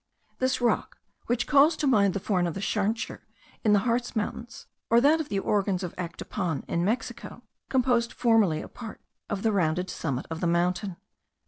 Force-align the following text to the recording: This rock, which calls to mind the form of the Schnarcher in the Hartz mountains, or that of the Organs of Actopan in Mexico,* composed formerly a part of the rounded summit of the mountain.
This 0.39 0.59
rock, 0.61 0.97
which 1.27 1.45
calls 1.45 1.77
to 1.77 1.85
mind 1.85 2.15
the 2.15 2.19
form 2.19 2.47
of 2.47 2.55
the 2.55 2.59
Schnarcher 2.59 3.19
in 3.63 3.73
the 3.73 3.79
Hartz 3.85 4.15
mountains, 4.15 4.65
or 4.89 4.99
that 4.99 5.21
of 5.21 5.29
the 5.29 5.37
Organs 5.37 5.83
of 5.83 5.93
Actopan 5.95 6.63
in 6.67 6.83
Mexico,* 6.83 7.43
composed 7.69 8.11
formerly 8.11 8.63
a 8.63 8.67
part 8.67 8.99
of 9.29 9.43
the 9.43 9.51
rounded 9.51 9.91
summit 9.91 10.25
of 10.31 10.39
the 10.41 10.47
mountain. 10.47 10.97